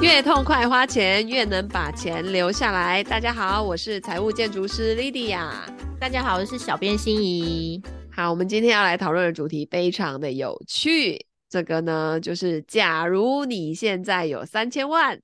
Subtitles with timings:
[0.00, 3.02] 越痛快花钱，越能把钱留下来。
[3.02, 5.50] 大家好，我是财务建筑师 Lydia。
[5.98, 7.82] 大家好，我是小编心怡。
[8.08, 11.26] 好，我们今天要来讨论的主题非常的有趣。
[11.50, 15.18] 这个呢，就是假如你现在有三千万。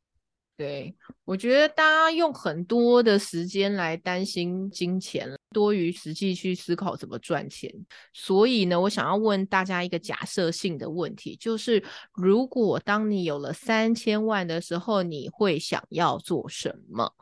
[0.56, 0.94] 对，
[1.24, 7.68] 我觉得大家用很多的时间来担心金钱，多于实际去思考怎么赚钱。
[8.12, 11.82] 所以呢，我想要问大家一个假设性的问题，就是
[12.12, 17.12] 如果当你有了三千万的时候，你会想要做什么？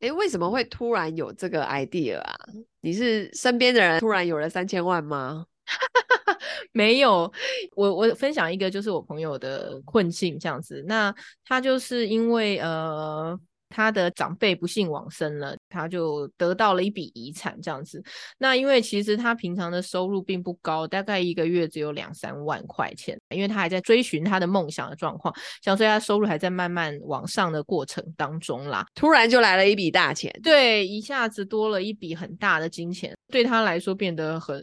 [0.00, 2.36] 诶，为什么会突然有这个 idea 啊？
[2.82, 5.46] 你是身边的人突然有了三千万吗？
[6.72, 7.30] 没有，
[7.76, 10.82] 我我分享一个就是我朋友的困境这样子。
[10.86, 18.02] 那他就是因为呃他的长辈不幸往生了，他就得到了一笔遗产这样子。
[18.38, 28.86] 那因为其实他平常的收入并不高，大概一个月只有两三万块钱，因为他还在追寻他的梦想的状况，想说他收入还在慢慢往上的过程当中啦。
[28.94, 34.62] 突然就来了一笔大钱，对，一下子多了一笔很大的金钱，对他来说变得很。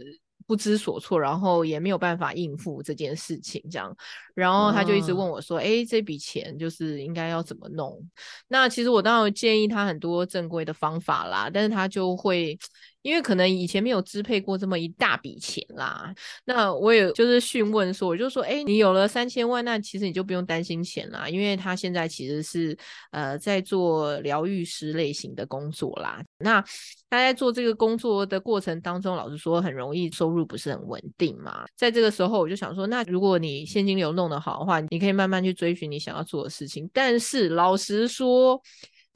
[0.50, 3.96] 不知所措，然后也没有办法应付这件事情，这样，
[4.34, 8.04] 然后他就一直问我说：“哎、哦，这笔钱就是应该要怎么弄？”
[8.50, 12.58] 那其实我当然建议他很多正规的方法啦，但是他就会。
[13.02, 16.14] 因为可能以前没有支配过这么一大笔钱啦，
[16.46, 22.78] 那我也就是询问说，我就说，哎，你有了三千万，那其实你就不用担心钱啦，因为他现在其实是
[23.12, 26.22] 呃在做疗愈师类型的工作啦。
[26.40, 26.62] 那
[27.10, 31.66] 他在做这个工作的过程当中，老实说很容易收入不是很稳定嘛。
[31.76, 36.90] 在这个时候，我就想说，那如果你现金流弄得好的话，你可以慢慢去追寻你想要做的事情。
[36.94, 38.62] 但是老实说，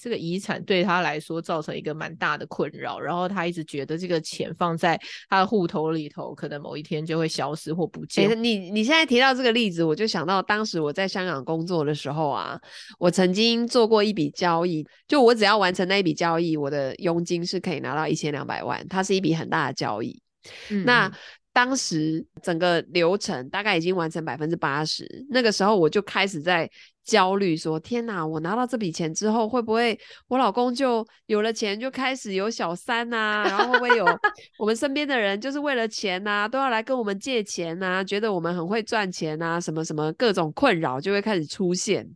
[0.03, 8.27] 这个遗产对他来说造成一个蛮大的困扰，然后他一直觉得这个钱放在他的户头里头，可能某一天就会消失或不见。
[8.27, 12.59] 欸、你你现在提到这个例子，我就想到当时我在香港工作的时候啊，
[12.99, 20.21] 我曾经做过一笔交易，就我只要完成那一笔交易，我的佣金是可以拿到一千两百万，它是一笔很大的交易。
[20.69, 21.09] 嗯、那
[21.53, 26.69] 当时整个流程大概已经完成百分之八十，那个时候我就开始在
[27.03, 33.43] 焦虑，说：“天哪，我拿到这笔钱之后，会不会我老公就有了钱就开始有小三呐、啊？
[33.47, 34.05] 然后会不会有
[34.57, 38.03] 我们身边的人就是为了钱呐、啊，都要来跟我们借钱呐、啊？
[38.03, 39.59] 觉得我们很会赚钱呐？
[39.59, 42.09] 什么什么各种困扰就会开始出现。”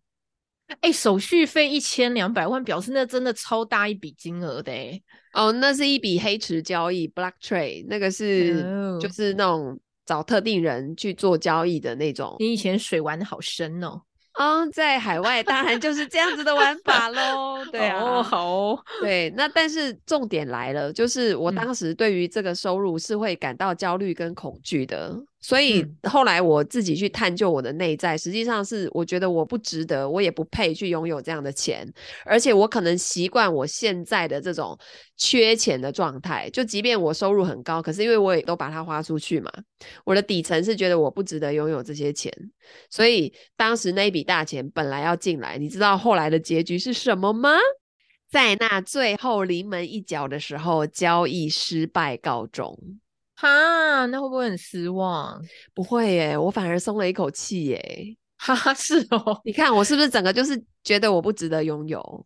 [0.81, 5.01] 哎，手续费一千两百万，表示那真的超大一笔金额的哎。
[5.31, 9.01] 哦，那是一笔黑池交易 （black trade），那个是、oh.
[9.01, 12.35] 就是那种找特定人去做交易的那种。
[12.39, 14.01] 你以前水玩的好深哦。
[14.37, 17.65] 啊、嗯，在海外当然就是这样子的玩法喽。
[17.71, 19.33] 对啊，哦、好哦，对。
[19.35, 25.15] 那但是重点来了，就是我当时对于这个收入是会感到焦虑跟恐惧的。
[25.39, 31.87] 嗯所以后来我自己去探究我的内在，实际上是我觉得我不值得，我也不配去拥有这样的钱，
[32.25, 34.77] 而且我可能习惯我现在的这种
[35.15, 36.49] 缺钱的状态。
[36.49, 39.51] 就即便我收入很高，可是因为我也都把它花出去嘛，
[40.03, 42.33] 我的底层是觉得我不值得拥有这些钱。
[42.89, 47.51] 所以当时那笔大钱本来要进来，你知道后来的结局是什么吗？
[48.29, 52.77] 在那最后临门一脚的时候，交易失败告终。
[53.39, 55.39] 哈，那会不会很失望？
[55.75, 58.17] 不会耶，我反而松了一口气耶。
[58.35, 59.39] 哈哈，是哦。
[59.45, 62.25] 你看我是不是整个就是觉得我不值得拥有，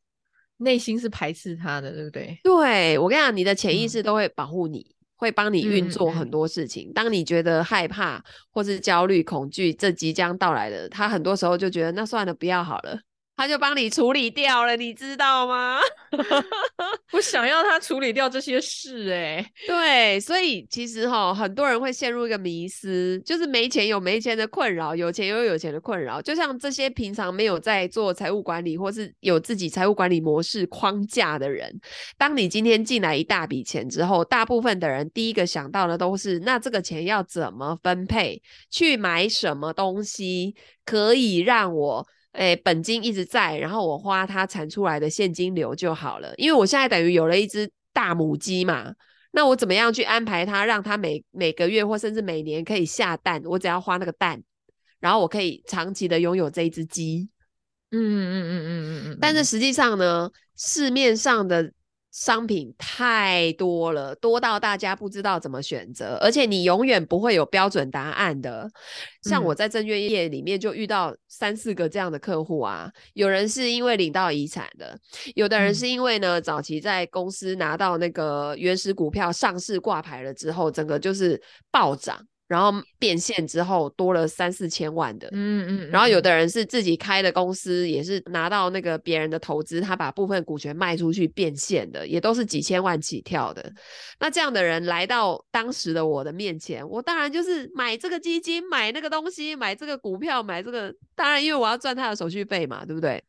[0.57, 2.39] 内心是排斥他的，对不对？
[2.43, 6.89] 对，我跟你讲，你的潜意识都会保护你，嗯、会帮你运作很多事情。
[6.89, 12.97] 嗯、当你觉得害怕或是焦虑、恐惧这即将到来的，他很多时候就觉得那算了，不要好了。
[13.37, 15.79] 他就帮你处理掉了，你知道吗？
[17.11, 26.21] 我想要他处理掉这些事，欸，哎，对，所以其实哈，很多人会陷入一个迷失，就是没钱有没钱的困扰，有钱有有钱的困扰。
[26.21, 31.73] 就像这些平常没有在做财务管理，或是有自己财务管理模式框架的人，
[32.19, 38.39] 当你今天进来一大笔钱之后，大部分的人第一个想到的都是，那这个钱要怎么分配，
[38.69, 40.53] 去买什么东西
[40.85, 42.05] 可以让我。
[42.31, 46.33] 哎，本金一直在，然后我花它产出来的现金流就好了。
[46.37, 48.93] 因为我现在等于有了一只大母鸡嘛，
[49.31, 53.41] 那我怎么样去安排它，让它每每个月或甚至每年可以下蛋？
[53.45, 54.41] 我只要花那个蛋，
[54.99, 57.29] 然后我可以长期的拥有这一只鸡。
[57.91, 59.17] 嗯嗯嗯嗯嗯嗯。
[59.19, 61.71] 但是实际上呢，市面上的。
[62.11, 68.69] 商品太多了，多到大家不知道怎么选择，而且你永远不会有标准答案的。
[69.23, 74.97] 像我在证券业里面就遇到三四个这样的客户啊，有人是因为领到遗产的，
[75.35, 81.41] 有的人是因为呢早期在公司拿到那个原始股票上市挂牌了之后，整个就是
[81.71, 82.19] 暴涨。
[82.51, 82.69] 然后
[82.99, 93.71] 变现之后多了三四千万的，嗯嗯，然后有的人是自己开的公司，也是拿到那个别人的投资，他把部分股权卖出去变现的，也都是几千万起跳的。
[94.19, 103.23] 那这样的人来到当时的我的面前，我当然就是买这个基金，买那个东西，买这个股票，买这个，当然因为我要赚他的手续费嘛，对不对？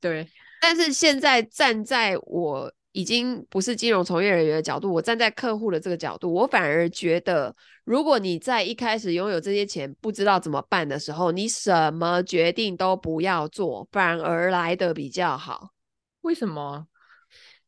[0.00, 0.24] 对。
[0.62, 2.72] 但是现在站在我。
[2.92, 7.54] 已经不是金融从业人员的角度，我站在客户的这个角度，我反而觉得，
[7.84, 15.70] 如果你在一开始拥有这些钱不知道怎么办的时候，你什么决定都不要做，反而来的比较好。
[16.22, 16.86] 为什么？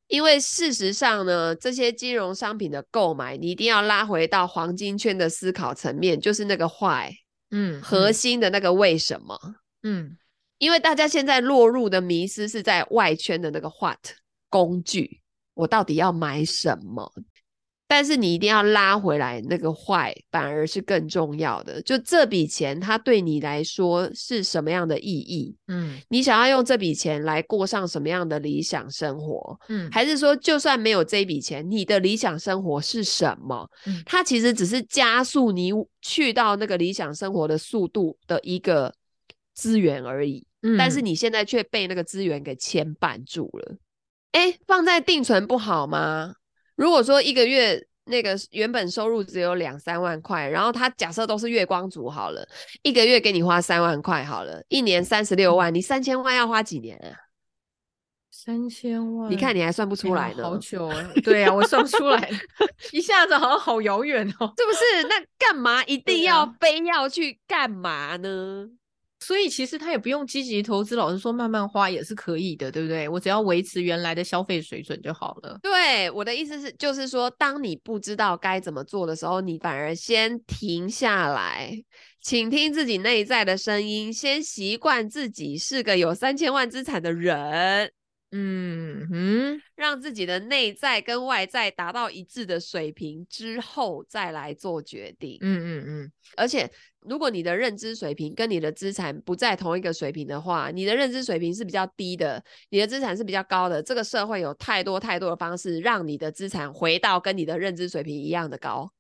[0.09, 7.11] 因为事实上呢，这些金融商品的购买，你一定要拉回到黄金圈的思考层面，就是那个 why，
[7.51, 9.39] 嗯，核心的那个为什么，
[9.85, 10.19] 嗯，
[10.59, 13.99] 因为大家现在落入的迷失是在外圈的那个 what。
[14.53, 15.23] 工具，
[15.55, 17.11] 我到底要买什么？
[17.89, 21.81] 但是你一定要拉回来，那个坏反而是更重要的。
[21.83, 25.55] 就这笔钱，它对你来说是什么样的意义？
[25.69, 29.59] 嗯，你想要用这笔钱来过上什么样的理想生活？
[29.69, 33.69] 嗯，还是说，就算没有这笔钱，你的理想生活是什么？
[33.87, 35.71] 嗯，它其实只是加速你
[36.01, 38.95] 去到那个理想生活的速度的一个
[39.53, 40.47] 资源而已。
[40.63, 43.77] 嗯，但是你现在却被那个资源给牵绊住了。
[44.33, 46.35] 哎，放在定存不好吗？
[46.75, 52.47] 如果说一个月那个原本收入只有两三万块，然后他假设都是月光族好了，
[52.83, 57.15] 一个月给你花三万块好了，一年三十六万，你三千万要花几年啊？
[58.31, 59.31] 三千万？
[59.31, 60.43] 你看你还算不出来呢？
[60.43, 62.31] 好久哎，对啊，我算不出来，
[62.91, 65.07] 一下子好像好遥远哦，是不是？
[65.09, 68.67] 那干嘛一定要非要去干嘛呢？
[69.23, 73.09] 所以其实他也不用积极投资，老实说，慢慢花也是可以的，对不对？
[73.09, 75.59] 我只要维持原来的消费水准就好了。
[75.63, 81.73] 对，我的意思是，就是说，当你不知道该怎么做的时候，你反而先停下来，
[82.21, 87.93] 倾听自己内在的声音，先习惯自己是个有三千万资产的人。
[88.35, 95.37] 嗯哼，让自己的内在跟外在达到一致的水平之后，再来做决定。
[95.43, 96.13] 嗯嗯嗯。
[96.35, 96.71] 而且，
[97.05, 103.83] 如果你的认知水平跟你的资产不在同一个水平的话，你的认知水平是比较低的，你的资产是比较高的。
[103.83, 108.91] 这个社会有太多太多的方式，让你的资产回到跟你的认知水平一样的高。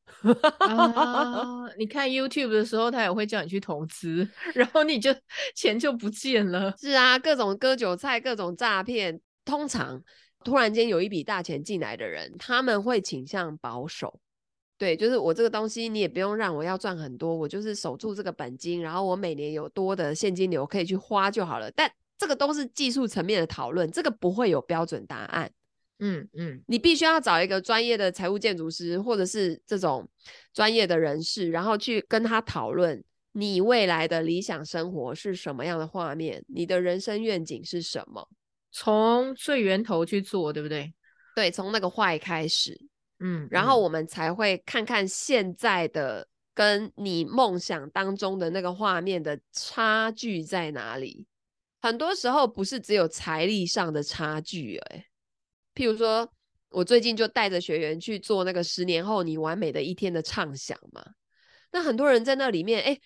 [0.58, 5.14] 啊，你看 YouTube 的时候，他也会叫你去投资， 然后你就
[5.54, 6.74] 钱就不见了。
[6.78, 9.20] 是啊，各种割韭菜，各种诈骗。
[9.44, 10.00] 通常
[10.44, 14.20] 突然间有一笔大钱进来的人，他们会倾向保守。
[14.82, 21.70] 对，就是我这个东西，你也不用让我要赚很多，我就是守住这个本金，然后我每年有多的现金流可以去花就好了。
[21.70, 21.88] 但
[22.18, 25.48] 这个都是技术层面的讨论，这个不会有标准答案。
[26.00, 30.04] 嗯嗯，你必须要找一个专业的财务建筑师，或者是这种
[30.52, 33.00] 专业的人士，然后去跟他讨论
[33.30, 38.28] 你未来的理想生活是什么样的画面，你的人生愿景是什么，
[38.72, 40.92] 从最源头去做，对不对？
[41.36, 42.76] 对，从那个坏开始，
[43.22, 51.26] 嗯，然后我们才会看看现在的跟你梦想当中的那个画面的差距在哪里。
[51.80, 55.06] 很多时候不是只有财力上的差距，哎。
[55.74, 56.30] 譬如说，
[56.68, 61.02] 我最近就带着学员去做那个十年后你完美的一天的畅想嘛。
[61.70, 63.00] 那很多人在那里面，哎，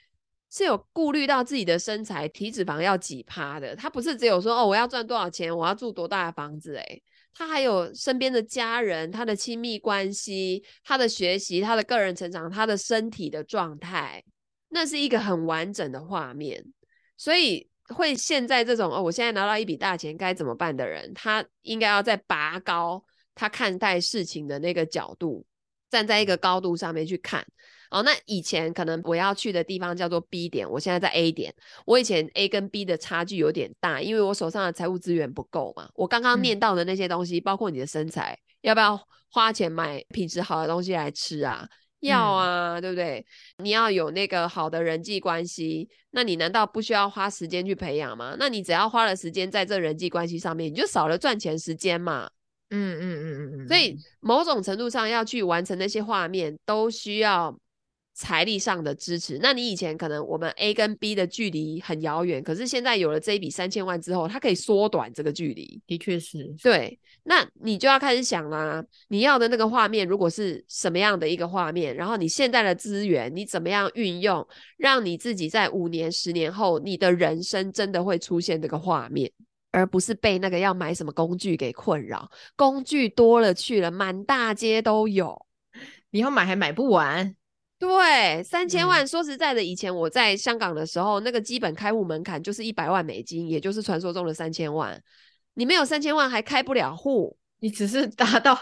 [0.51, 3.77] 是有顾虑到自己的身材、体脂肪要几趴的。
[3.77, 7.01] 他不是只有说哦，我要赚多少钱，我要住多大的房子，哎，
[7.37, 14.23] 他还有身边的家人、他的亲密关系、他的学习、他的个人成长、他的身体的状态，
[14.69, 16.65] 那是一个很完整的画面。
[17.17, 17.69] 所以。
[17.91, 23.01] 会现在这种哦，我现在拿到一笔大钱该怎么办的人，他应该要再拔高
[23.33, 25.47] 他看待事情的那个角度，
[25.89, 27.47] 站在一个高度上面去看。
[27.91, 31.55] 哦，那以前可能我要去的地方叫做 B 点，我现在在 A 点。
[31.85, 35.89] 我以前 A 跟 B 的差距有点大，因为我手上的财务资源不够嘛。
[35.95, 39.01] 我刚刚念到的那些东西，嗯、包括你的身材，要不要
[39.31, 41.69] 花钱买品质好的东西来吃啊？
[42.01, 43.25] 要啊，嗯、对不对？
[43.59, 48.37] 你要有那个好的人际关系，那你难道不需要花时间去培养吗？
[48.39, 52.29] 那你只要花了时间在这人际关系上面，你就少了赚钱时间嘛。
[52.71, 53.69] 嗯嗯嗯嗯嗯。
[53.69, 57.57] 所以某种程度上要去完成那些画面，都需要。
[58.19, 65.79] 财力上的支持，那你以前可能我们 A 跟 B 的距离很遥远，可是现在有了这一笔三千万之后，它可以缩短这个距离。
[65.87, 74.47] 的确是，对，那你就要开始想啦，你要的那个画面如果是什么样的一个画面，然后你现在的资源你怎么样运用，
[74.79, 79.31] 让你自己在五年、十年后，你的人生真的会出现这个画面，
[79.73, 82.31] 而不是被那个要买什么工具给困扰。
[82.57, 85.47] 工具多了去了，满大街都有，
[86.13, 87.37] 你要买还买不完。
[87.79, 89.07] 对，三千万。
[89.07, 94.99] 说实在的，以前我在香港的时候，嗯、那个基本开户门槛就是一百万美金，也就是传说中的三千万。
[95.55, 98.59] 你没有三千万还开不了户，你只是达到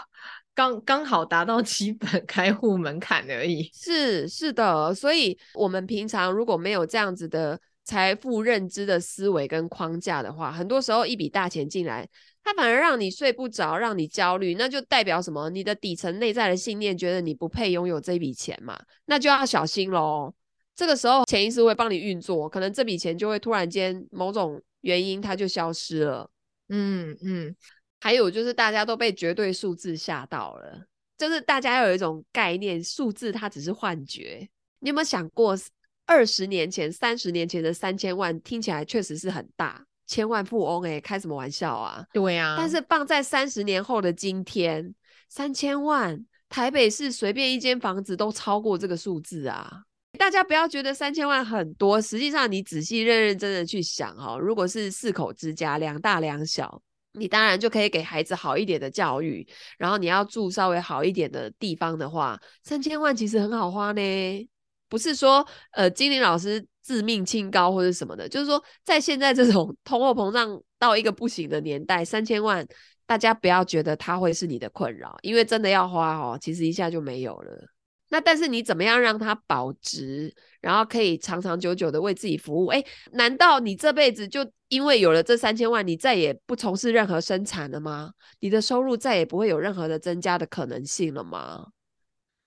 [0.53, 3.69] 刚刚好达到基本开户门槛而已。
[3.73, 12.07] 是是的，所以我们平常如果没有这样子的财富认知的思维跟框架的话，很多时候一笔大钱进来，
[12.45, 15.49] 它反而让你睡不着，让你焦虑，那就代表什么？
[15.49, 20.31] 你的底层内在的信念觉得你不配拥有这笔钱嘛，那就要小心喽。
[20.75, 26.29] 这个时候潜意识会帮你运作，可能这笔钱就会突然间某种原因它就消失了。
[26.69, 27.55] 嗯嗯，
[27.99, 30.85] 还有就是大家都被绝对数字吓到了，
[31.17, 34.47] 就是大家要有一种概念，数字它只是幻觉。
[34.79, 35.57] 你有没有想过，
[36.05, 42.05] 二十年前、三十年前的三千万听起来确实是很大，千万富翁哎，开什么玩笑啊？
[42.13, 42.55] 对呀。
[42.57, 44.93] 但是放在三十年后的今天，
[45.29, 49.81] 三千万，台北市随便一间房子都超过这个数字啊！
[50.17, 56.81] 大家不要觉得三千万很多，实际上你仔细认认真真去想哦，如果是四口之家，两大两小，
[57.11, 59.45] 你当然就可以给孩子好一点的教育，
[59.77, 64.49] 然后你要住稍微好一点的地方的话，三千万其实很好花呢。
[64.87, 72.63] 不是说呃金玲老师自命清高或者什么的，就是说在现在这种 通货膨胀到一个不行的年代，三千万
[73.07, 77.67] 大家不要觉得它会是你的困扰，因为真的要花哦，其实一下就没有了。
[78.09, 82.67] 那但是你怎么样让它保值，然后可以长长久久的为自己服务？
[82.67, 88.11] 哎，难道你这辈子就因为有了这三千万，你再也不从事任何生产了吗？
[88.41, 91.65] 你的收入再也不会有任何的增加的可能性了吗？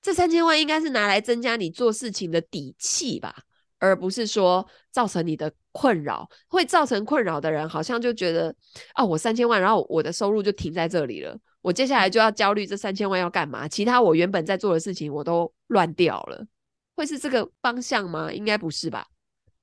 [0.01, 3.35] 这三千万应该是拿来增加你做事情的底气吧，
[3.79, 6.29] 而不是说造成你的困扰。
[6.49, 8.55] 会造成困扰的人，好像就觉得，
[8.95, 11.37] 哦，我三千万，然后我的收入就停在这里了。
[11.61, 13.67] 我接下来就要焦虑这三千万要干嘛？
[13.67, 16.47] 其他我原本在做的事情我都乱掉了，
[16.95, 18.33] 会是这个方向吗？
[18.33, 19.07] 应该不是吧？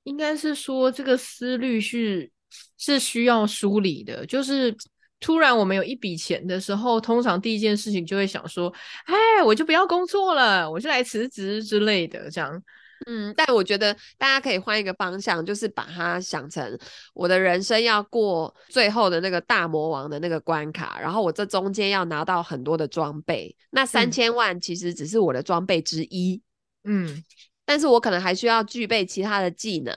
[0.04, 2.30] 应该是说这个思虑是
[2.76, 4.24] 是需要梳理的。
[4.26, 4.72] 就是
[5.18, 8.72] 突然我们有一笔钱的时候，通常第一件事情就会想说
[9.06, 12.62] ：“哎，我就不要工作了，我就来辞职之类的。”这样。
[13.06, 16.78] 嗯，但我觉得大家可以换一个方向，就是把它想成
[17.12, 26.40] 我的人生要过最后的那个大魔王的那个关卡，然后我这中间要拿到很多的装备，那三千万其实只是我的装备之一，
[26.84, 27.22] 嗯，
[27.64, 29.94] 但是我可能还需要具备其他的技能，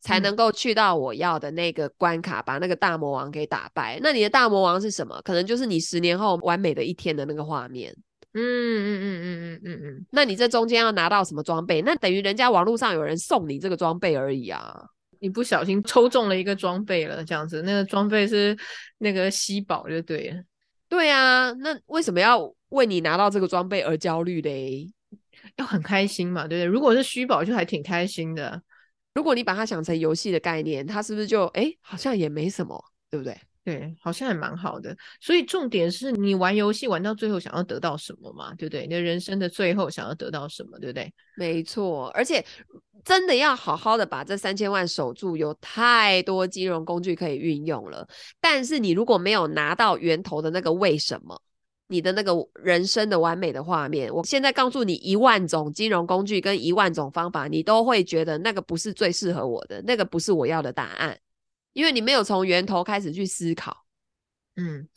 [0.00, 3.98] 才能够去到我要的那个关卡，把那个大魔王给打败。
[4.02, 5.20] 那你的大魔王是什么？
[5.24, 7.96] 可能就是你十年后完美的一天的那个画面。
[8.34, 11.82] 嗯嗯嗯嗯嗯嗯嗯，那你这中间要拿到什么装备？
[11.82, 14.84] 那等于人家网络上有人送你这个装备而已啊！
[15.20, 18.56] 你不小心抽中了一个装备了，这样子，那个装备是
[18.98, 20.42] 那个稀宝就对了。
[20.88, 24.90] 对啊，那为什么要为你拿到这个装备而焦虑嘞？
[25.56, 26.64] 要很开心嘛，对不对？
[26.64, 28.60] 如果是虚宝，就还挺开心的。
[29.14, 33.36] 如果你把它想成游戏的概念，它是不是就哎，好像也没什么，对不对？
[33.64, 34.96] 对，好像还蛮好的。
[35.20, 38.52] 所以重点是你玩游戏玩到最后想要得到什么嘛？
[38.54, 38.82] 对不对？
[38.82, 40.76] 你的人生的最后想要得到什么？
[40.80, 41.12] 对不对？
[41.36, 42.44] 没错，而且
[43.04, 48.04] 真的要好好的把这三千万守住，有太多金融工具可以运用了。
[48.40, 51.40] 但是你如果没有拿到源头的那个为什么，
[51.86, 61.16] 你的那个人生的完美的画面，我现在告诉你一万种金融工具跟一万种方法，你都会觉得那个不是最适合我的，那个不是我要的答案。
[61.72, 63.84] 因为你没有从源头开始去思考，
[64.56, 64.88] 嗯，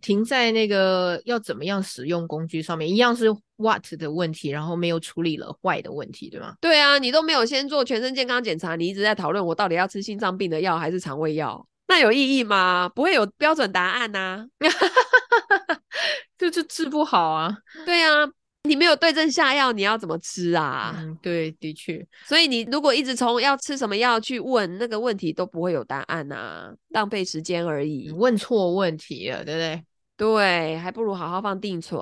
[0.00, 6.54] 停在那个要怎么样使用工具上面，一样是 what 的问题，然后没有处理了 why 的问题，对吗？
[6.60, 12.88] 对啊，你都没有先做全身健康检查，你一直在讨论我到底要吃心脏病的药还是肠胃药，那有意义吗？
[12.94, 14.46] 不会有标准答案呐、啊，
[16.36, 17.56] 就是治不好啊。
[17.86, 18.28] 对啊。
[18.66, 20.94] 你没有对症下药，你要怎么吃啊？
[20.98, 22.04] 嗯，对，的确。
[22.24, 28.10] 所以你如果一直从要吃什么药去问那个问题，都不会有答案啊，浪费时间而已。
[28.10, 29.84] 问错问题了，对不对？
[30.16, 32.00] 对，还不如好好放定存。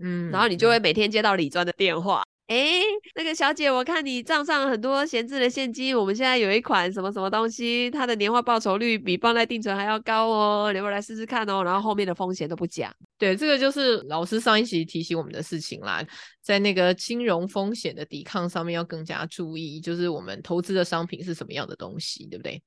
[0.00, 2.22] 嗯，然后你就会每天接到李专的电话。
[2.50, 2.80] 哎，
[3.14, 11.62] 那个小姐，我看你账上很多闲置的现金，我们现在有一款什么什么东西，它的年化报酬率比放在定存还要高哦，你要不要来试试看哦？
[11.62, 12.92] 然后后面的风险都不讲。
[13.18, 16.04] 对，这个就是老师上一期提醒我们的事情啦，
[16.42, 22.60] 在那个金融风险的抵抗上面要更加注意，就是我们投资的商品是什么样的东西，对不对？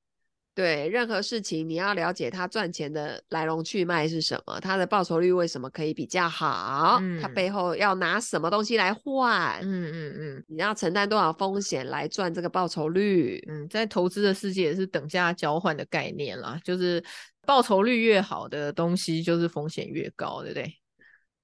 [0.54, 13.44] 对，任何事情你要了解它赚钱的来龙去脉是什么，它的报酬率为什么可以比较好，嗯、它背后要拿什么东西来换，嗯嗯嗯，你要承担多少风险来赚这个报酬率？
[13.48, 17.02] 嗯，在投资的世界也是等价交换的概念啦，就是
[17.44, 20.72] 报酬率越好的东西就是风险越高，对不对？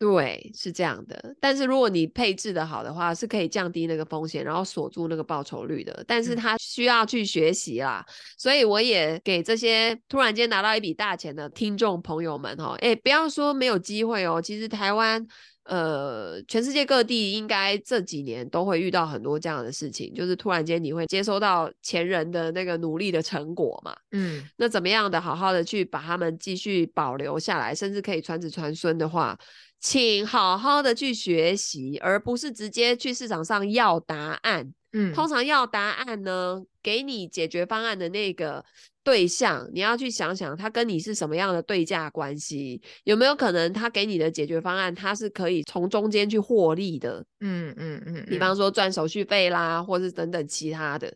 [0.00, 1.37] 对，是这样的。
[1.38, 6.02] 但是如果你配置的好的话，是可以降低那个风险，然后锁住那个报酬率的。
[6.09, 14.40] 但是他需要去学习啦，嗯、所以我也给这些突然间拿到一笔大钱的听众朋友们哈，哎，不要说没有机会哦。
[14.42, 15.26] 其实台湾。
[15.64, 29.38] 呃，全世界各地应该这几年都会遇到很多这样的事情，就是突然间你会接收到前人的那个努力的成果嘛，嗯，那怎么样的好好的去把他们继续保留下来，甚至可以传子传孙的话，
[29.80, 34.72] 请好好的去学习，而不是直接去市场上要答案。
[34.92, 38.64] 嗯，通常要答案呢，给你解决方案的那个
[39.04, 47.25] 对象，你要去想想他跟你是什么样的对价关系，有没有可能他给你的解决方案，他是可以从中间去获利的？
[47.38, 51.14] 嗯嗯嗯，比方说赚手续费啦，或是等等其他的。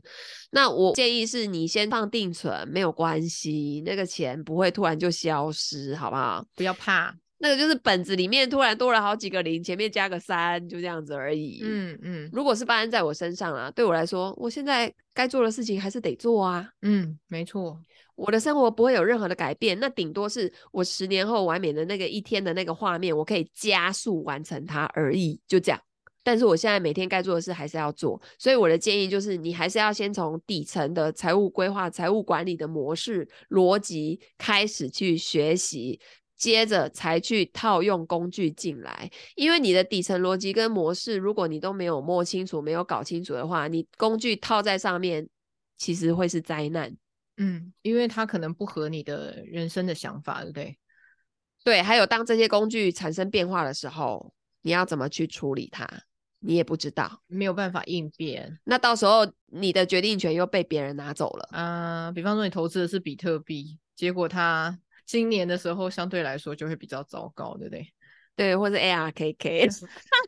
[0.53, 6.47] 那我建议是你先放定存，没有关系，那个钱不会突然就消失，好不好？
[6.55, 7.13] 不要怕。
[7.45, 11.61] 那个就是本子里面突然多了好几个零，前面加个三，就这样子而已。
[11.63, 16.67] 嗯嗯，如果是发生在我身上啊，对我来说，我现在该做的事情还是得做啊。
[16.81, 17.79] 嗯，没错，
[18.15, 25.79] 我的生活不会有任何的改变，那顶多是我十年后完美的那个一天的那个画面，我可以加速完成它而已，就这样。
[26.23, 36.01] 但是我现在每天该做的事还是要做，所以我的建议就是，你还是要先从底层的财务规划、财务管理的模式逻辑开始去学习。
[36.37, 45.29] 接着才去套用工具进来，因为你的底层逻辑跟模式，如果你都没有摸清楚、没有搞清楚的话，你工具套在上面，
[45.79, 46.95] 其实会是灾难。
[47.37, 50.77] 嗯，因为它可能不合你的人生的想法，对不对？
[51.63, 55.89] 对，还有当这些工具产生变化的时候，你要怎么去处理它，
[56.41, 58.59] 你也不知道，没有办法应变。
[58.65, 61.49] 那到时候你的决定权又被别人拿走了。
[61.53, 64.79] 啊、呃，比方说你投资的是比特币，结果它。
[65.07, 67.87] 今年的时候相对来说就会比较糟糕，对不对？
[68.37, 69.69] 对，或者 ARKK，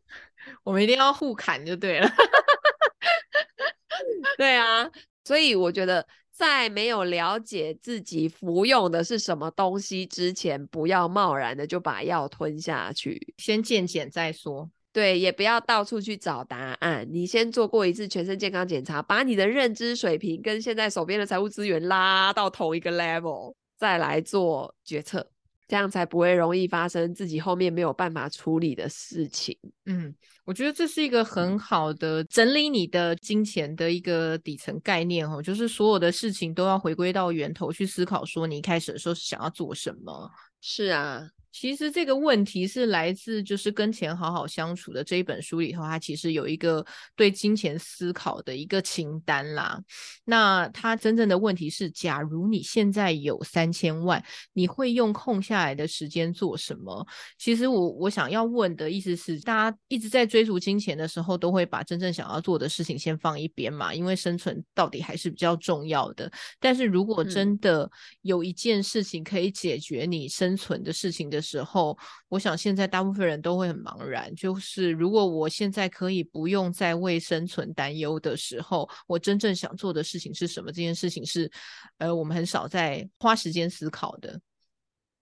[0.62, 2.08] 我们一定要互砍就对了。
[4.38, 4.88] 对啊，
[5.24, 14.70] 所以我觉得在没有了解自己服用的是什么东西之前，不要贸然的就把药吞下去，先健检再说。
[14.92, 17.06] 对，也不要到处去找答案。
[17.10, 23.54] 你先做过一次全身健康检查，把你的认知水平跟现在手边的财务资源拉到同一个 level。
[23.76, 25.28] 再来做决策，
[25.68, 29.56] 这样才不会容易发生自己后面没有办法处理的事情。
[29.84, 40.30] 嗯，我觉得这是一个很好的整理你的金钱的一个底层概念哦，就是所有的事情都要回归到源头去思考，说你一开始的时候是想要做什么。
[40.68, 41.30] 是啊。
[41.52, 49.80] 其实这个问题是来自就是跟钱好好相处的这一本书里头，它其实有一个对金钱思考的一个清单啦。
[50.26, 57.06] 那它真正的问题是，假如你现在有三千万，你会用空下来的时间做什么？
[57.38, 66.30] 其实我我想要问的意思是，大家一直在追逐金钱的时候，都会把真正想要做的事情先放一边嘛，因为生存到底还是比较重要的。
[66.60, 71.96] 但是如果真的有一件事情可以解决你生存的事情的时候，
[72.28, 74.34] 我想现在大部分人都会很茫然。
[74.34, 80.68] 就是如果我现在可以不用再为生存担忧的时候，我真正想做的事情是什么？
[80.68, 81.50] 这件事情是，
[81.98, 84.40] 呃，我们很少在花时间思考的。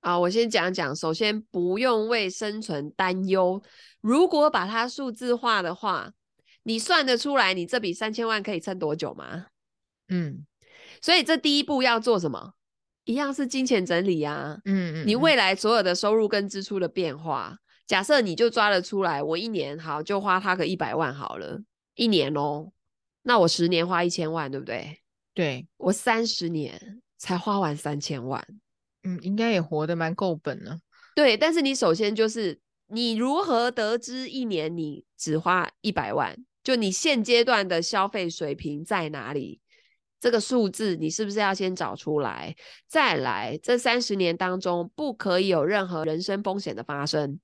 [0.01, 0.95] 啊，我先讲讲。
[0.95, 3.63] 首先，不用为生存担忧。
[4.01, 6.13] 如果把它数字化的话，
[6.63, 9.47] 你算得出来你这笔三千万可以撑多久吗？
[10.09, 10.45] 嗯，
[11.01, 12.53] 所以这第一步要做什么？
[13.05, 21.63] 一样是金钱整理啊，嗯，嗯嗯，你未来所有的收入跟支出的变化，假设你就抓得出来，我一年好就花他个一百万好了，
[21.97, 22.73] 一年哦，
[23.23, 24.99] 那我十年花一千万，对不对？
[25.35, 28.43] 对，我三十年才花完三千万，
[29.03, 30.79] 嗯，应该也活得蛮够本了。
[31.15, 39.61] 对，但是你首先就是你如何得知一年你只花一百万，就你现阶段的消费水平在哪里？
[40.25, 42.57] 这个数字你是不是要先找出来？
[42.89, 47.39] 再来，这三十年当中不可以有任何人身风险的发生。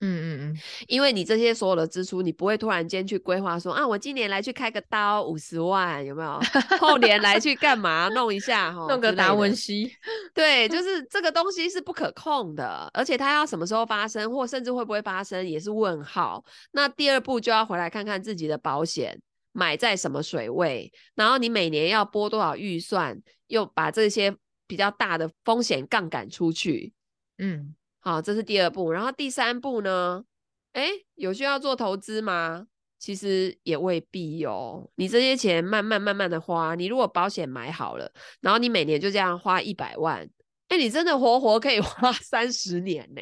[0.00, 6.40] 嗯嗯，因为你这些所有的支出，你不会突然间去规划说啊，我今年来去开个刀五十万，有没有？
[6.80, 8.86] 后年来去干嘛弄一下哈？
[8.88, 9.92] 弄个达文西？
[10.32, 16.42] 对，就是这个东西是不可控的，而且它要什么时候发生，或甚至会不会发生，也是问号。
[16.70, 19.20] 那第二步就要回来看看自己的保险。
[19.52, 24.34] 买在什么水位，然后你每年要拨多少预算，又把这些
[24.66, 26.92] 比较大的风险杠杆出去。
[27.38, 28.90] 嗯，好，这是第二步。
[28.90, 30.24] 然后第三步呢？
[30.72, 32.66] 诶，有需要做投资吗？
[32.98, 34.88] 其实也未必哦。
[34.94, 38.10] 你这些钱慢慢慢慢的花，你如果保险买好了，
[38.40, 40.26] 然后你每年就这样花一百万，
[40.68, 43.20] 诶，你真的活活可以花三十年呢。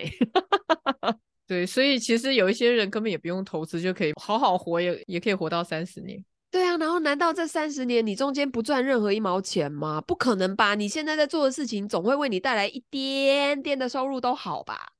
[1.50, 6.24] 对，所以其实有一些人根本也不用投资就可以好好活也，也也可以活到三十年。
[6.48, 10.00] 对啊，然后难道这三十年你中间不赚任何一毛钱吗？
[10.00, 10.76] 不可能吧！
[10.76, 14.92] 你现在在做的事情总会为你带来一点点的收入都好吧？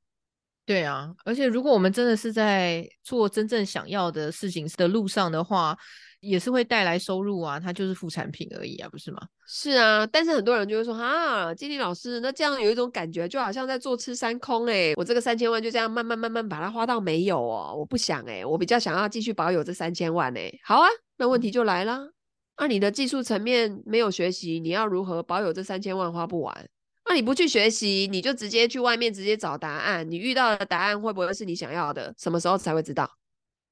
[0.67, 5.79] 对啊，而且如果我们真的是在做真正想要的事情的路上的话，
[6.21, 9.21] 也是会带来收入啊，它就是副产品而已啊，不是吗？
[9.47, 20.89] 是啊，但是很多人就会说啊，金玲老师，那这样有一种感觉，就好像在坐吃山空哎、我这个三千万就这样慢慢慢慢把它花到没有哦，我不想哎、我比较想要继续保有这三千万哎、好啊。
[21.17, 22.13] 那问题就来了，
[22.59, 26.69] 那、啊、你的技术层面没有学习，你要如何保有这三千万花不完？
[27.09, 32.15] 那、你不去学习，你就直接去外面直接找答案，你遇到的答案会不会是你想要的？
[32.17, 33.11] 什么时候才会知道？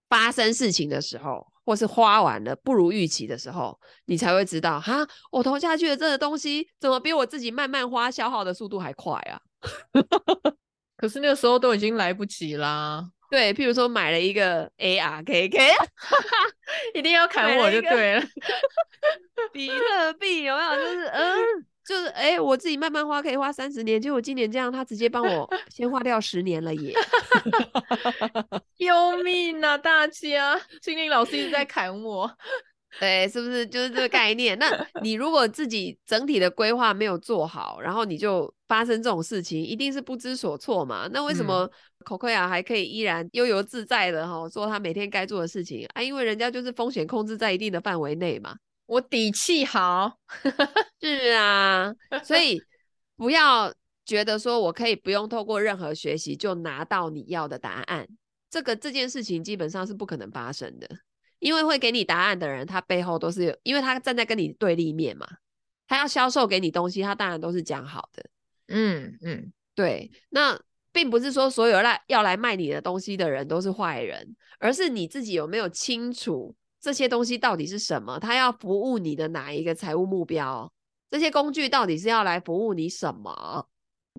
[0.08, 9.38] 发生事情的时候，或是花完了不如预期的时候，你才会知道哈，我投下去的这个东西怎么比我自己慢慢花消耗的速度还快啊？
[10.96, 13.04] 可是那个时候都已经来不及啦。
[13.30, 15.74] 对，譬如说买了一个 ARKK，
[16.96, 18.22] 一定要砍我就对了。
[19.52, 20.74] 比特币有没有？
[20.74, 21.36] 就是嗯，
[21.88, 26.94] 就是哎、欸，我自己慢慢花可以花三十年，结果今年这样，他直接帮我 先花掉十年了耶！
[28.76, 30.60] 救命啊，大家！
[30.82, 32.30] 金玲老师一直在砍我。
[33.00, 34.58] 对，是不是就是这个概念？
[34.58, 41.08] 那你如果自己整体的规划没有做好，然后你就发生这种事情，一定是不知所措嘛？
[41.10, 41.70] 那为什么
[42.04, 46.02] Cocoa 还可以依然悠游自在的哈做他每天该做的事情啊？
[46.02, 48.56] 因为人家就是风险控制在一定的范围内嘛。
[48.88, 50.18] 我底气好，
[51.00, 52.60] 是啊，所以
[53.16, 53.72] 不要
[54.06, 58.08] 觉得说我可以不用透过任何学习就拿到你要的答案，
[58.48, 60.88] 这个这件事情基本上是不可能发生的。
[61.38, 65.28] 因为会给你答案的人，他背后都是有，因为他站在跟你对立面嘛，
[65.86, 68.24] 他要销售给你东西，他当然都是讲好的。
[68.68, 70.10] 嗯嗯，对。
[70.30, 70.58] 那
[70.90, 80.70] 并不是说所有来要来卖你的东西的人都是坏人，而是你自己有没有清楚这些东西到底是什么，他要服务你的哪一个财务目标，
[81.10, 83.66] 这些工具到底是要来服务你什么？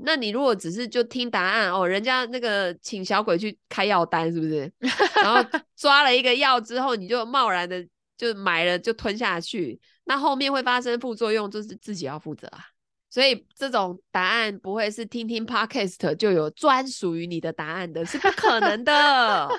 [0.02, 4.72] 那你如果只是就听答案哦，人家那个请小鬼去开药单是不是？
[5.22, 5.43] 然后
[5.76, 7.86] 抓了一个药之后，你就贸然的
[8.17, 12.63] 就买了就吞下去，那后面会发生副作用，就是自己要负责啊。
[13.10, 19.50] 所以这种答案不会是听听 Podcast 就有专属于你的答案的，是不可能的。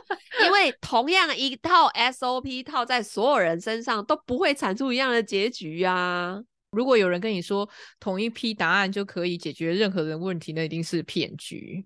[0.44, 6.40] 因为同样一套 SOP 套在所有人身上都不会产出一样的结局啊。
[6.70, 11.84] 如果有人跟你说同一批答案就可以解决任何人问题，那一定是骗局。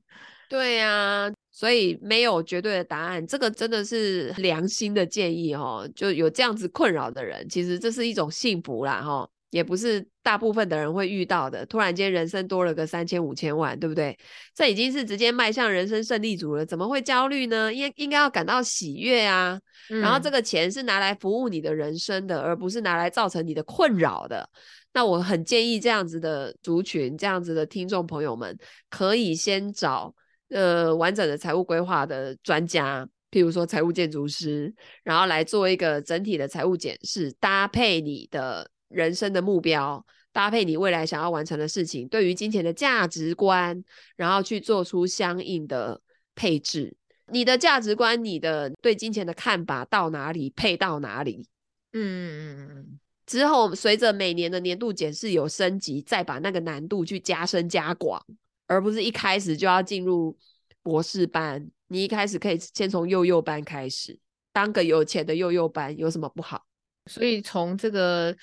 [0.51, 5.89] 对呀，所以没有绝对的答案，这个真的是良心的建议哦。
[5.97, 11.65] 就有这样子困扰的人，其实这是一种幸福啦，哈，也不是大部分的人会遇到的。
[11.67, 14.19] 突然间人生多了个三千五千万，对不对？
[14.53, 17.73] 这已经是直接迈向人生胜利组了，怎么会焦虑呢？
[17.73, 19.57] 应应该要感到喜悦啊。
[19.91, 20.01] 嗯。
[20.01, 24.51] 然后这个钱是拿来服务你的人生的，而不是拿来造成你的困扰的。
[24.93, 28.59] 那我很建议这样子的族群，这样子的听众朋友们，
[28.91, 30.13] 可以先找
[30.49, 43.83] 呃完整的财务规划的专家，譬如说财务建筑师，然后来做一个整体的财务检视，搭配你的人生的目标，搭配你未来想要完成的事情，对于金钱的价值观，
[44.17, 46.01] 然后去做出相应的
[46.35, 46.97] 配置。
[47.29, 51.49] 你的价值观，你的对金钱的看法到哪里，配到哪里？
[51.93, 53.01] 嗯嗯嗯。
[53.27, 58.23] 之后，随着每年的年度检视有升级，再把那个难度去加深加广，
[58.67, 60.37] 而不是一开始就要进入
[60.83, 61.67] 博士班。
[61.89, 64.19] 你一开始可以先从幼幼班开始，
[64.53, 66.67] 当个有钱的幼幼班有什么不好？
[67.07, 68.37] 所以从这个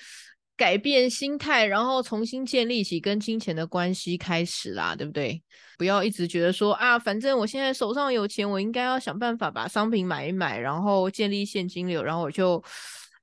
[0.56, 5.42] 改变心态，然后重新建立起跟金钱的关系开始啦，对不对？
[5.78, 12.62] 不要一直觉得说啊，反正我现在手上有钱，我应该要想办法把商品买一买，然后建立现金流，然后我就，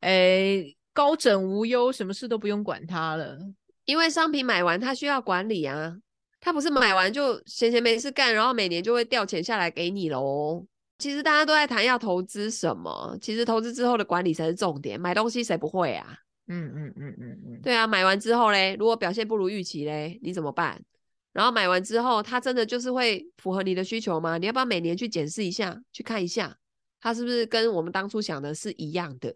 [0.01, 0.75] 诶。
[0.91, 3.37] 高枕无忧，什么事都不用管它了，
[3.85, 5.95] 因为商品买完它需要管理啊，
[6.41, 10.65] 它不是买完就闲闲没事干，然后每年就会掉钱下来给你喽。
[10.97, 14.99] 其实大家都在谈要投资什么，其实投资之后的管理才是重点。
[14.99, 16.17] 买东西谁不会啊？
[16.49, 20.83] 嗯嗯嗯嗯嗯，对啊，买完之后嘞，如果表现不如预期嘞，你怎么办？
[21.31, 24.37] 然后买完之后，它真的就是会符合你的需求吗？
[24.37, 26.57] 你要不要每年去检视一下，去看一下，
[26.99, 29.33] 它是不是跟我们当初想的是一样的？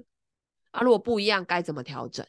[0.72, 2.26] 啊，如果不一样，该怎么调整？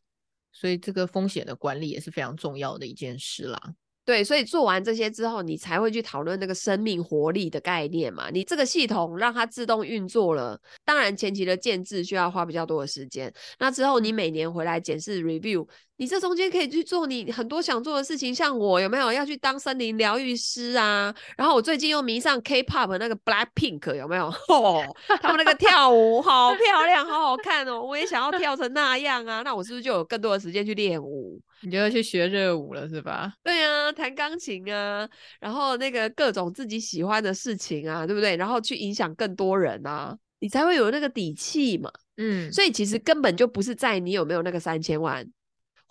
[0.52, 3.74] 所以这个风险的管理也是非常重要的一件事啦。
[4.04, 8.28] 对，所以做完这些之后，你才会去讨论那个生命活力的概念嘛。
[8.30, 13.32] 你这个系统让它自动运作了，当然前期的建置需要花比较多的时间。
[13.58, 18.34] 那之后你每年回来检视 review，你这中间可以去做你很多想做的事情。
[18.34, 21.14] 像我有没有要去当森林疗愈师啊？
[21.36, 24.26] 然后我最近又迷上 K-pop 那个 Black Pink 有没有？
[24.48, 24.84] 哦，
[25.20, 29.42] 他们那个跳舞好漂亮，好好看哦，我也想要跳成那样啊。
[29.42, 31.40] 那我是不是就有更多的时间去练舞？
[31.62, 33.32] 你就要去学热舞了，是吧？
[33.42, 35.08] 对啊，弹钢琴啊，
[35.40, 38.36] 然后那个各种自己喜欢的事情啊，对不对？
[38.36, 41.90] 然后去影响更多人啊，你才会有那个底气嘛。
[42.16, 45.26] 嗯，所以其实根本就不是在你有没有那个三千万，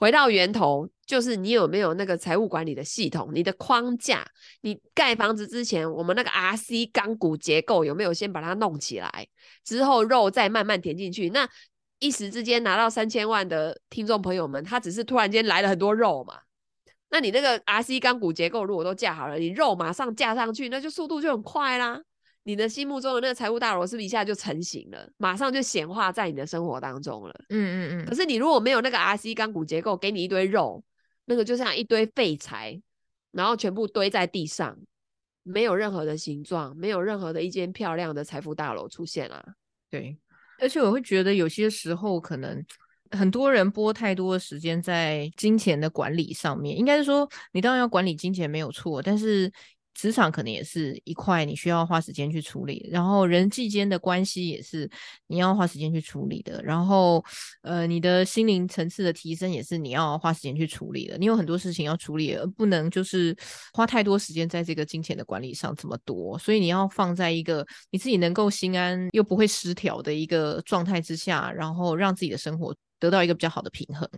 [0.03, 4.25] 回到源头就是你有没有那个财务管理的系统，你的框架，
[4.59, 9.25] 你盖房子之前，我们那个 RC 钢骨结构有没有先把它弄起来，
[9.63, 11.47] 之后肉再慢慢填进去，那。
[11.99, 16.37] 一时之间拿到三千万的听众朋友们，他只是突然间来了很多肉嘛？
[17.11, 22.01] 那你那个 RC 钢骨结构如果都架好了，你肉马上架上去，那就速度就很快啦。
[22.45, 25.09] 你的心目中的那个财务大楼是不是一下就成型了？
[25.15, 27.33] 马上就显化在你的生活当中了。
[27.49, 28.05] 嗯嗯嗯。
[28.05, 30.83] 可是你如果没有那个 RC 钢骨结构，给你一堆肉，
[31.23, 32.81] 那个就像一堆废材，
[33.31, 34.77] 然后全部堆在地上，
[35.43, 39.41] 没有任何的形状，没有任何的一间漂亮的财富大楼出现啊。
[39.89, 40.17] 对。
[40.59, 42.61] 而且我会觉得有些时候可能
[43.11, 49.49] 很多人拨太多的时间在金钱的管理上面，应该是说你当然要管理金钱没有错，但是。
[49.93, 54.89] 职场可能也是一块你需要花时间去处理，然后人际间的关系也是
[55.27, 57.23] 你要花时间去处理的，然后
[57.61, 61.17] 呃，你的心灵层次的提升也是你要花时间去处理的。
[61.17, 63.35] 你有很多事情要处理，而不能就是
[63.73, 74.09] 花太多时间在这个金钱的管理上这么多，所以你要放在一个你自己能够心安又不会失调的一个状态之下，然后让自己的生活得到一个比较好的平衡。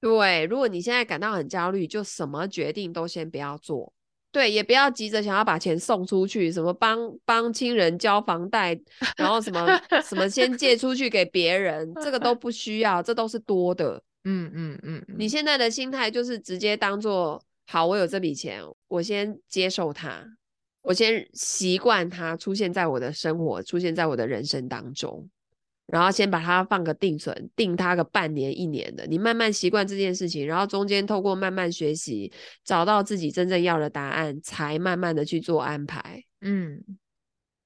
[0.00, 3.92] 对，如果你现在感到很焦虑，就什么决定都先不要做。
[4.32, 8.78] 对，也不要急着想要把钱送出去，什么帮帮亲人交房贷，
[9.16, 9.66] 然后什么
[10.04, 14.02] 什么先借出去给别人，这个都不需要，这都是多的。
[14.24, 20.24] 嗯嗯嗯，你现在的心态就是直接当做好，我有这笔钱，我先接受它，
[20.82, 25.28] 我先习惯它出现在我的生活，出现在我的人生当中。
[25.90, 32.32] 然后先把它放个定存，定它个半年一年的，你慢慢习惯这件事情，然后中间透过慢慢学习，
[32.64, 36.22] 找到自己真正要的答案，才慢慢的去做安排。
[36.40, 36.82] 嗯，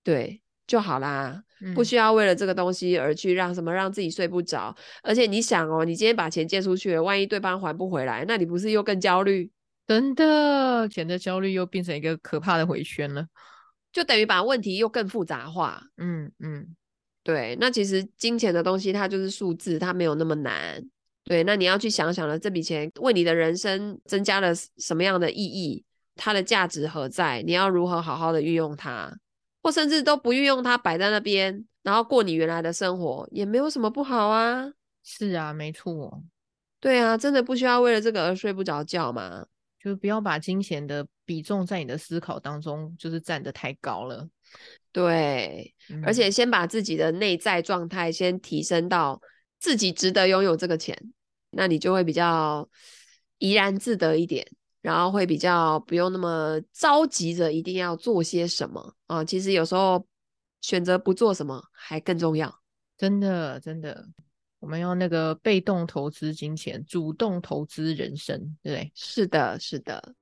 [0.02, 4.74] 对，就好啦，嗯，不需要为了这个东西而去让什么让自己睡不着。
[5.02, 9.50] 而且你想哦，你今天把钱借出去了，万一对方还不回来，那你不是又更焦虑？
[9.86, 13.26] 真的，钱的焦虑又变成一个可怕的回圈了，
[13.92, 15.82] 就等于把问题又更复杂化。
[15.98, 16.74] 嗯嗯。
[17.24, 20.80] 对，那其实金钱的东西它就是数字，它没有那么难。
[21.24, 25.82] 对，那你要去想想了，这笔钱为你的人生增加了什么样的意义？
[26.14, 27.42] 它的价值何在？
[27.42, 29.10] 你要如何好好的运用它？
[29.62, 34.70] 或甚至都不运用它，摆在那边，然后过你原来的生活，也没有什么不好啊。
[35.02, 36.22] 是啊，没错。
[36.78, 39.46] 对啊，真的不需要为了这个而睡不着觉嘛。
[39.82, 44.28] 就是不要把金钱的比重在你的思考当中，就是占得太高了。
[44.94, 49.20] 对，而且先把自己的内在状态先提升到
[49.58, 50.96] 自己值得拥有这个钱，
[51.50, 52.68] 那你就会比较
[53.38, 54.46] 怡然自得一点，
[54.80, 59.24] 然后会比较不用那么着急着一定要做些什么啊。
[59.24, 60.06] 其实有时候
[60.60, 62.56] 选择不做什么还更重要，
[62.96, 64.06] 真的真的，
[64.60, 68.92] 我们要那个被动投资金钱，主动投资人生，对不对？
[68.94, 70.14] 是的，是的。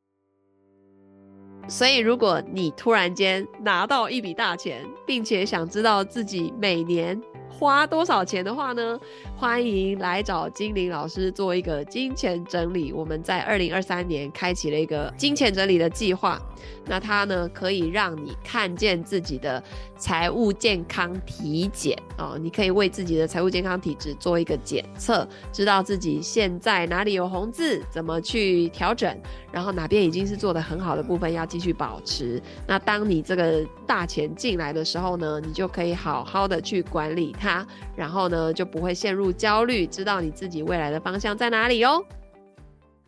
[1.68, 8.98] 所以，如果你突然间拿到一笔大钱，并且想知道自己每年花多少钱的话呢，
[9.36, 12.92] 欢迎来找精灵老师做一个金钱整理。
[12.92, 16.40] 我们在二零二三年开启了一个金钱整理的计划。
[16.86, 19.62] 那它呢，可以让你看见自己的
[19.96, 29.16] 财务健康体检哦，你可以为自己的财务健康体质做一个检测，知道自己现在哪里有红字，怎么去调整，
[29.50, 32.40] 然后哪边已经是做得很好的部分，要继续保持。
[32.66, 37.66] 那当你这个大钱进来的时候呢，你就可以好好的去管理它，
[37.96, 42.04] 然后呢，就不会陷入焦虑，知道你自己未来的方向在哪里哦。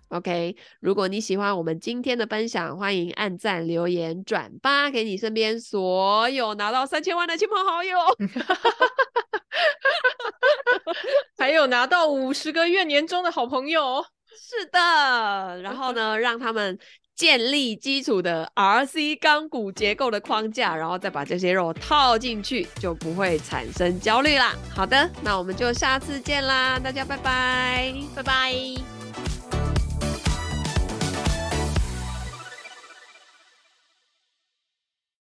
[0.09, 7.99] OK，如果你喜欢我们今天的分享，欢迎按赞、留言、转发给你身边所有拿到三千万的亲朋好友，
[11.37, 14.05] 还有拿到五十个月年终的好朋友。
[14.37, 16.77] 是的，然后呢，让他们
[17.15, 24.53] 建立基础的 RC 钢骨结构的框架，然后再把这些肉套进去，就不会产生焦虑啦。
[24.75, 29.04] 好的，那我们就下次见啦，大家拜拜，拜拜。